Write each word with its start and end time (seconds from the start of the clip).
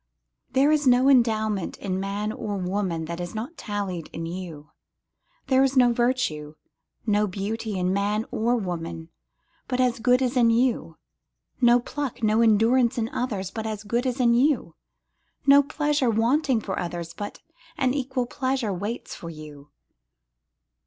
There 0.53 0.71
is 0.71 0.87
no 0.87 1.09
endowment 1.09 1.77
in 1.77 1.99
man 1.99 2.31
or 2.31 2.57
woman 2.57 3.05
that 3.05 3.19
is 3.19 3.35
not 3.35 3.55
tallied 3.55 4.09
in 4.11 4.25
you, 4.25 4.71
There 5.45 5.63
is 5.63 5.77
no 5.77 5.93
virtue, 5.93 6.55
no 7.05 7.27
beauty 7.27 7.77
in 7.77 7.93
man 7.93 8.25
or 8.31 8.55
woman, 8.55 9.09
but 9.67 9.79
as 9.79 9.99
good 9.99 10.23
is 10.23 10.35
in 10.35 10.49
you, 10.49 10.97
No 11.61 11.79
pluck, 11.79 12.23
no 12.23 12.41
endurance 12.41 12.97
in 12.97 13.09
others, 13.09 13.51
but 13.51 13.67
as 13.67 13.83
good 13.83 14.07
is 14.07 14.19
in 14.19 14.33
you, 14.33 14.73
No 15.45 15.61
pleasure 15.61 16.09
waiting 16.09 16.61
for 16.61 16.79
others, 16.79 17.13
but 17.13 17.39
an 17.77 17.93
equal 17.93 18.25
pleasure 18.25 18.73
waits 18.73 19.13
for 19.13 19.29
you. 19.29 19.69